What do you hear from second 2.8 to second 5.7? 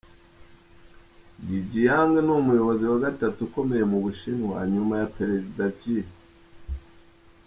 wa gatatu ukomeye mu Bushinwa, nyuma ya Perezida